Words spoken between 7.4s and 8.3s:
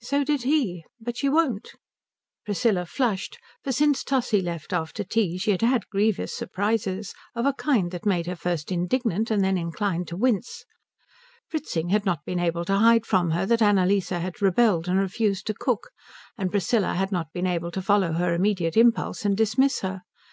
a kind that made